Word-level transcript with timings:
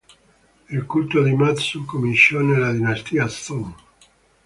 Il 0.71 0.87
culto 0.87 1.21
di 1.21 1.35
Mazu 1.35 1.85
cominciò 1.85 2.39
nella 2.41 2.71
dinastia 2.71 3.27
Song. 3.27 3.71